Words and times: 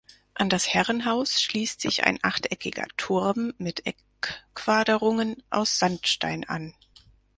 An 0.33 0.49
das 0.49 0.67
Herrenhaus 0.73 1.43
schließt 1.43 1.79
sich 1.81 2.05
ein 2.05 2.17
achteckiger 2.23 2.87
Turm 2.97 3.53
mit 3.59 3.83
Eckquaderungen 3.85 5.43
aus 5.51 5.77
Sandstein 5.77 6.43
an. 6.43 6.73